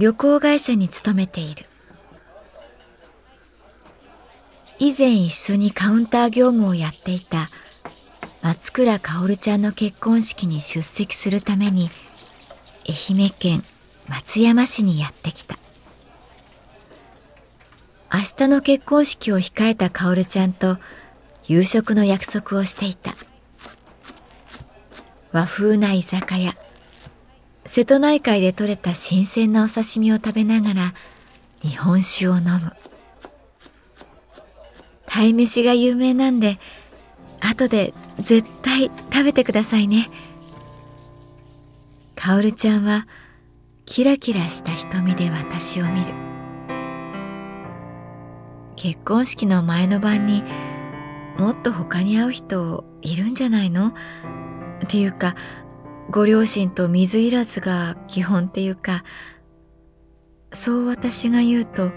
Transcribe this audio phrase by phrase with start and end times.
[0.00, 1.66] 旅行会社に勤めている。
[4.78, 7.50] 以前一緒にカウンター業務をやっていた
[8.40, 11.90] 松倉薫ちゃんの結婚式に出席するために
[12.88, 13.62] 愛媛県
[14.08, 15.58] 松山市にやってきた。
[18.10, 20.78] 明日の結婚式を控えた薫ちゃんと
[21.46, 23.14] 夕食の約束をしていた。
[25.30, 26.56] 和風な居酒屋。
[27.72, 30.94] 瀬戸内海で採れた新鮮なお刺身を食べながら
[31.62, 32.72] 日本酒を飲む。
[35.06, 36.58] 鯛めしが有名なんで
[37.38, 40.10] 後で絶対食べてくださいね。
[42.16, 43.06] かおるちゃんは
[43.86, 46.12] キラキラした瞳で私を見る。
[48.74, 50.42] 結婚式の前の晩に
[51.38, 53.90] もっと他に会う人いるんじゃないの？
[53.90, 53.92] っ
[54.88, 55.36] ていうか
[56.10, 59.04] ご両親と水入らずが基本っていうか
[60.52, 61.92] そう私が言うと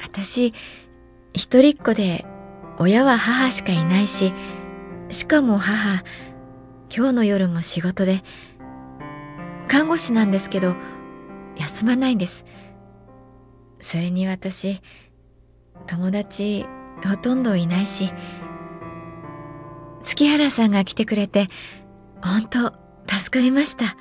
[0.00, 0.54] 私
[1.32, 2.24] 一人っ子で
[2.78, 4.32] 親は母しかいないし
[5.08, 6.04] しかも母
[6.94, 8.22] 今日の夜も仕事で
[9.66, 10.76] 看護師なんですけど
[11.56, 12.44] 休まないんです。
[13.80, 14.80] それに私
[15.86, 16.64] 友達
[17.04, 18.12] ほとんどいないし
[20.04, 21.48] 月原さんが来てくれて
[22.24, 22.72] 本当
[23.06, 23.96] 助かりました。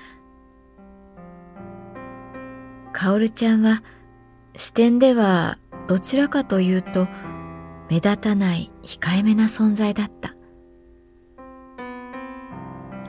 [2.94, 3.84] かおるちゃんは
[4.56, 5.58] 視点では
[5.88, 7.08] どちらかというと
[7.90, 10.34] 目立たない控えめな存在だった。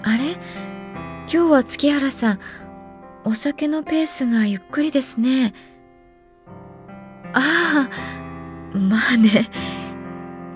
[0.02, 0.32] あれ？
[0.32, 2.41] 今日は月原さん
[3.25, 5.54] お酒のペースがゆっくりですね。
[7.32, 7.88] あ
[8.72, 9.48] あまあね。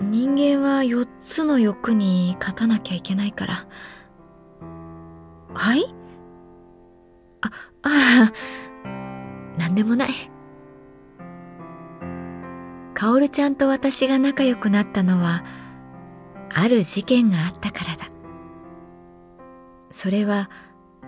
[0.01, 3.55] 人間は4つの欲に勝たなきゃいけないから。
[5.59, 5.95] はい？
[7.41, 7.51] あ、
[7.83, 10.11] ああ、なんでもない。
[12.95, 15.45] かおるちゃんと私が仲良くなったのは、
[16.55, 18.07] ある事件があったからだ。
[19.91, 20.49] それは、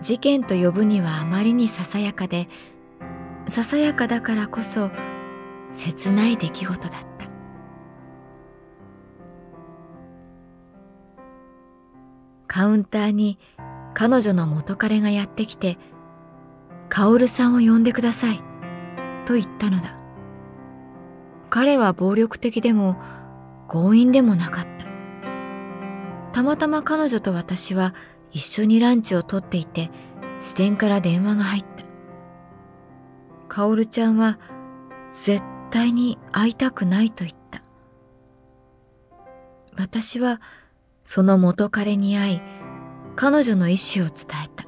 [0.01, 2.49] 事件と呼ぶにはあまりにささやかで、
[3.47, 4.91] ささやかだからこそ、
[5.73, 7.27] 切ない出来事だった。
[12.47, 13.39] カウンターに
[13.93, 15.77] 彼女の元彼がやってきて、
[16.89, 18.41] カオルさんを呼んでください、
[19.25, 19.97] と言ったのだ。
[21.49, 22.97] 彼は暴力的でも
[23.67, 24.85] 強引でもなかった。
[26.33, 27.93] たまたま彼女と私は
[28.31, 29.91] 一緒にランチをとっていて、
[30.39, 31.83] 支店から電話が入った。
[33.47, 34.39] カオルちゃんは
[35.11, 37.63] 絶対に会いたくないと言った。
[39.77, 40.39] 私は
[41.03, 42.41] その元彼に会い、
[43.21, 44.65] 彼女の意思を伝えた。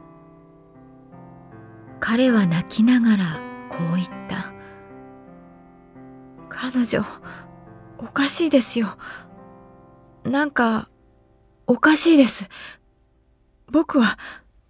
[2.00, 4.54] 彼は泣きながらこう言った。
[6.50, 7.04] 彼女、
[7.98, 8.96] おかしいですよ。
[10.24, 10.92] なんか、
[11.66, 12.48] おかしいです。
[13.72, 14.20] 僕は、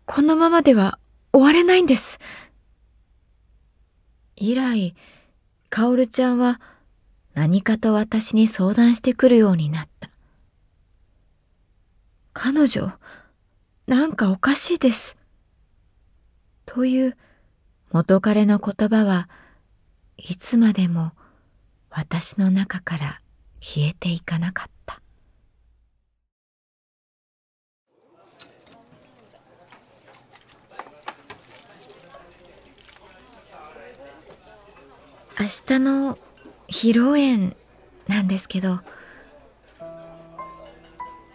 [0.06, 0.98] このままでは
[1.34, 2.20] 終われないんです。
[4.38, 4.96] 以来、
[5.70, 6.62] カオルちゃんは
[7.34, 10.10] 何かと私に相談してくるようになった。
[12.32, 12.98] 彼女、
[13.86, 15.18] なんかおかしいです。
[16.66, 17.18] という
[17.92, 19.28] 元彼の言葉は
[20.18, 21.12] いつまでも
[21.90, 23.22] 私の中から
[23.60, 25.02] 消えていかなかった。
[35.40, 36.18] 明日の
[36.68, 37.58] 披露宴
[38.08, 38.80] なんですけど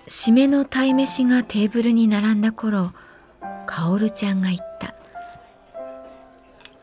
[0.09, 2.93] 締めの鯛めしがテーブルに並んだ頃
[3.67, 4.95] かおるちゃんが言った。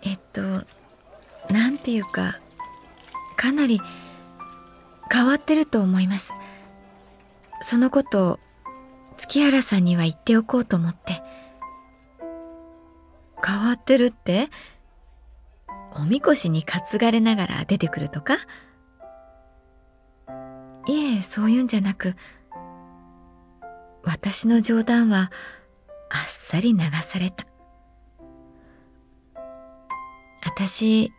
[0.03, 0.41] えっと
[1.51, 2.39] なんていうか
[3.35, 3.81] かなり
[5.11, 6.31] 変わってると思います。
[7.61, 8.39] そのこと
[9.17, 11.23] 月原さんには言っておこうと思って。
[13.43, 14.49] 変わってるって？
[15.95, 18.35] おみこしに担がれながら出てくるとか？
[20.87, 22.15] いえそういうんじゃなく
[24.05, 25.31] 私の冗談は
[26.09, 27.45] あっさり流された。
[30.45, 31.11] 私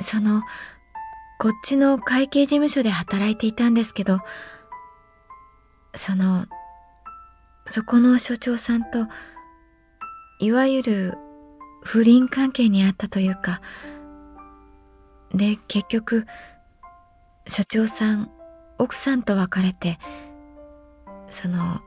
[0.00, 0.42] その
[1.38, 4.20] こっちの会計事務所で働いていたんですけど
[5.94, 6.46] その
[7.66, 9.06] そこの所長さんと
[10.38, 11.18] いわゆる
[11.82, 13.60] 不倫関係にあったというか
[15.34, 16.26] で結局
[17.48, 18.30] 所長さん
[18.78, 19.98] 奥さんと別れて
[21.28, 21.80] その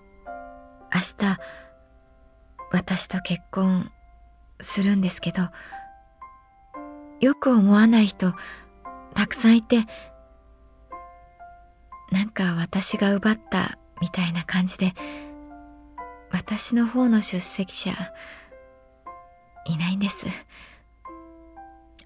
[0.93, 1.37] 明日
[2.71, 3.91] 私と結婚
[4.59, 5.43] するんですけど
[7.19, 8.33] よく思わない人
[9.13, 9.85] たくさんいて
[12.11, 14.93] なんか私が奪ったみたいな感じで
[16.31, 17.91] 私の方の出席者
[19.65, 20.25] いないんです。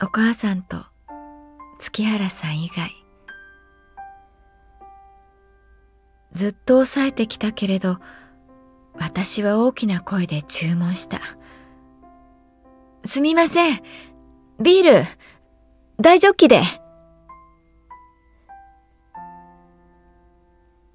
[0.01, 0.85] お母さんと
[1.79, 2.91] 月原さん以外。
[6.33, 7.99] ずっと抑えてきたけれど
[8.95, 11.19] 私は大きな声で注文した。
[13.05, 13.81] すみません。
[14.61, 15.05] ビール
[15.99, 16.61] 大ジョッキで。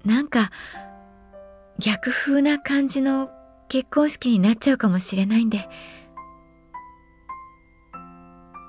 [0.05, 0.49] なんか
[1.77, 3.29] 逆風な感じの
[3.67, 5.69] 結婚式になっちゃうかもしれないんで。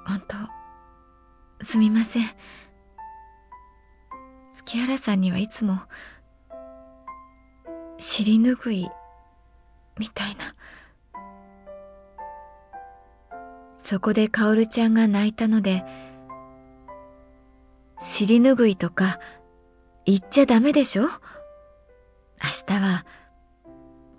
[0.06, 2.24] 本当すみません。
[4.52, 5.80] 月原さんにはいつも
[7.98, 8.90] 尻拭い
[10.00, 10.56] みたいな。
[13.76, 15.84] そこでかおるちゃんが泣いたので
[18.00, 19.18] 尻拭いとか
[20.06, 21.02] 言っちゃダメでしょ？
[21.02, 21.08] 明
[22.66, 23.04] 日は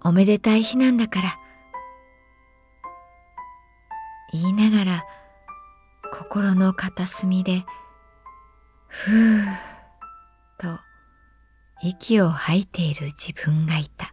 [0.04, 1.30] おめでたい日なんだから。
[4.34, 5.04] 言いながら
[6.13, 7.66] 心の片隅で
[8.88, 9.45] ふー
[10.57, 10.80] と
[11.81, 14.11] 息を吐いている自分がいた。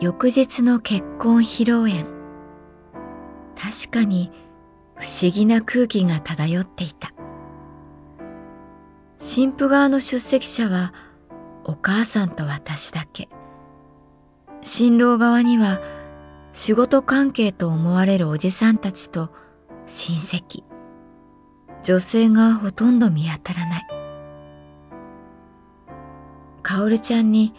[0.00, 2.06] 翌日の結婚披露宴。
[3.56, 4.30] 確かに
[4.94, 7.12] 不思議な空気が漂っていた。
[9.18, 10.94] 新婦側の出席者は
[11.64, 13.28] お母さんと私だけ。
[14.62, 15.80] 新郎側には
[16.52, 19.32] 仕事関係と思われるおじさんたちと
[19.86, 20.62] 親戚。
[21.82, 23.88] 女性がほとんど見当たらない。
[26.62, 27.52] かおるちゃんに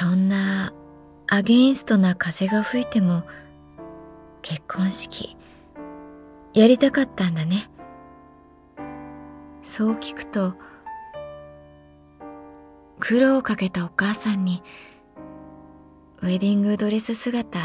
[0.00, 0.72] そんな
[1.26, 3.24] アゲインストな風が吹いても
[4.42, 5.36] 結婚式
[6.54, 7.68] やりたかったんだね。
[9.60, 10.54] そう聞くと
[13.00, 14.62] 苦労をかけたお母さんに
[16.22, 17.58] ウェディングドレス姿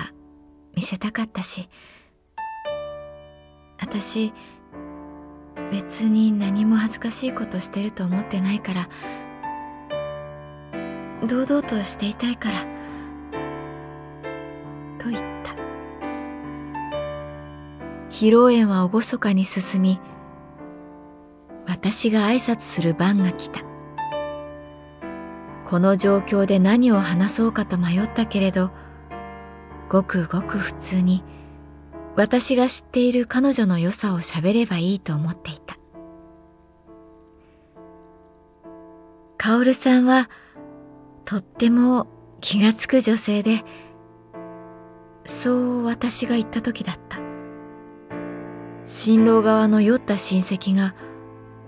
[0.76, 1.70] 見せたかったし
[3.80, 4.34] 私
[5.72, 8.90] 別に何も恥ずかしいことしてると思ってないから
[11.28, 12.60] 堂々としていたいから。
[14.98, 15.54] と言った。
[18.10, 20.00] 披露宴は厳かに進み
[21.68, 23.62] 私が挨拶する番が来た。
[25.66, 28.70] この状況で何を話そうかと迷ったけれど
[29.90, 31.24] ごくごく普通に
[32.16, 35.78] 私が知っている彼女の良さを喋ればいいと思っていた。
[39.38, 40.30] カオルさんは
[41.34, 42.06] とっても
[42.42, 43.64] 気がつく女性で
[45.26, 47.18] そう私が言った時だった
[48.86, 50.94] 新郎側の酔った親戚が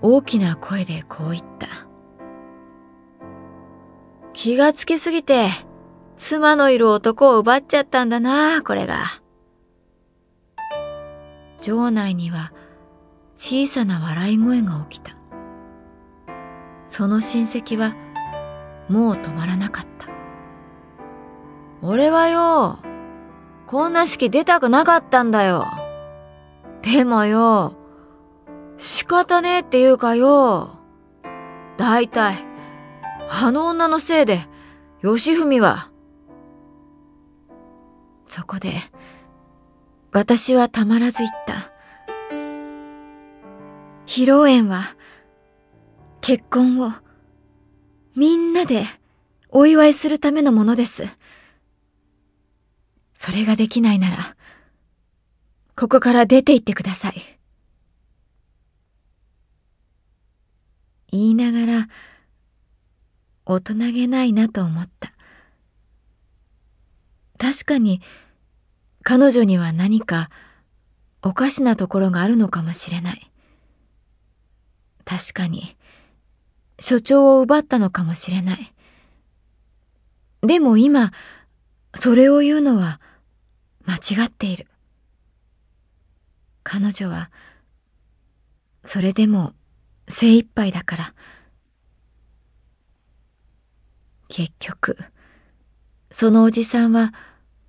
[0.02, 1.66] 大きな声でこう言った。
[4.34, 5.48] 気がつきすぎて、
[6.16, 9.06] 妻のいる男を奪っちゃったんだな、これが。
[11.58, 12.52] 城内には
[13.34, 15.16] 小さな笑い声が起きた。
[16.90, 17.96] その親戚は
[18.88, 20.08] もう止まらなかった。
[21.82, 22.78] 俺はよ、
[23.66, 25.66] こんな式出たくなかったんだよ。
[26.82, 27.76] でもよ、
[28.78, 30.70] 仕方ねえっていうかよ。
[31.76, 32.36] だいたい、
[33.30, 34.40] あの女のせいで、
[35.02, 35.90] 吉文は。
[38.24, 38.72] そこで、
[40.12, 41.72] 私はたまらず言った。
[44.06, 44.82] 披露宴は、
[46.20, 46.92] 結婚を、
[48.16, 48.84] みんなで
[49.50, 51.04] お祝いするためのものです。
[53.12, 54.36] それができないなら、
[55.76, 57.14] ここから出て行ってください。
[61.12, 61.88] 言いながら、
[63.44, 65.12] 大人げないなと思った。
[67.38, 68.00] 確かに、
[69.02, 70.30] 彼女には何か
[71.22, 73.30] おかしなところがあるのかもしれない。
[75.04, 75.76] 確かに、
[76.78, 78.72] 所長を奪ったのかもしれない。
[80.42, 81.12] でも今、
[81.94, 83.00] それを言うのは
[83.84, 84.66] 間違っている。
[86.62, 87.30] 彼女は、
[88.82, 89.54] それでも
[90.08, 91.14] 精一杯だから。
[94.28, 94.98] 結局、
[96.10, 97.12] そのおじさんは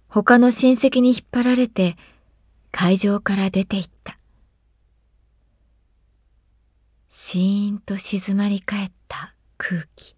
[0.08, 1.96] 他の親戚に引っ張られて
[2.72, 3.97] 会場から出て行った。
[7.08, 10.16] シーンと静まり返った空気。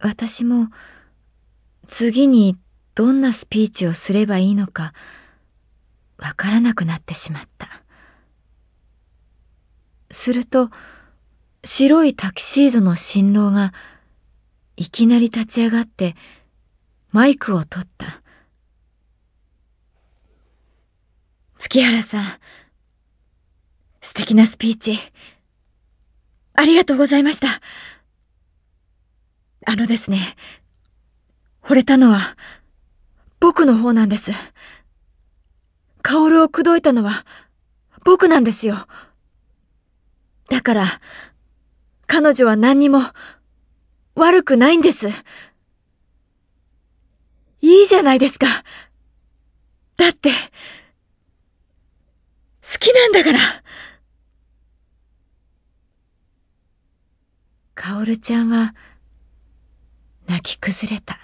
[0.00, 0.68] 私も
[1.86, 2.58] 次に
[2.94, 4.92] どんなスピーチをすればいいのか
[6.18, 7.68] わからなくなってしまった。
[10.10, 10.70] すると
[11.64, 13.72] 白いタキシードの新郎が
[14.76, 16.14] いきなり立ち上がって
[17.10, 18.06] マイクを取った。
[21.56, 22.24] 月原さん、
[24.04, 24.98] 素敵なスピーチ、
[26.52, 27.48] ありがとうございました。
[29.66, 30.18] あのですね、
[31.62, 32.36] 惚れたのは、
[33.40, 34.32] 僕の方なんです。
[36.02, 37.24] 薫を口説いたのは、
[38.04, 38.76] 僕なんですよ。
[40.50, 40.84] だから、
[42.06, 43.00] 彼女は何にも、
[44.16, 45.08] 悪くないんです。
[47.62, 48.48] いいじゃないですか。
[49.96, 50.36] だって、好
[52.78, 53.64] きなんだから。
[57.74, 58.74] かおるちゃんは、
[60.26, 61.18] 泣き崩れた。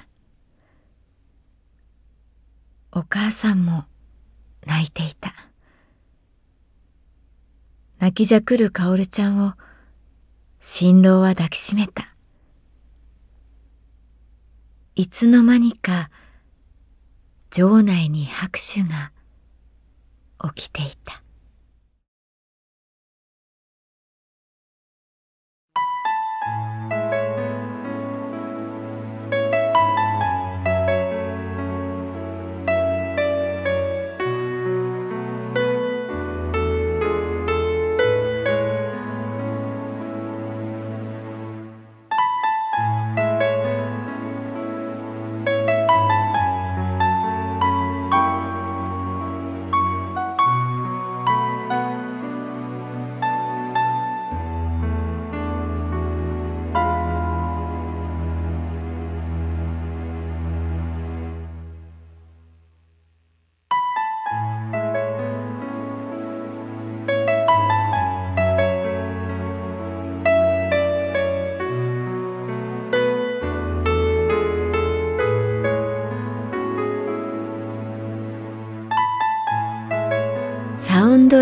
[2.92, 3.84] お母さんも
[4.66, 5.32] 泣いていた。
[7.98, 9.54] 泣きじゃくるかおるちゃんを
[10.60, 12.14] 新郎は抱きしめた。
[14.96, 16.10] いつの間にか
[17.50, 19.12] 場内に拍手が
[20.54, 21.22] 起きていた。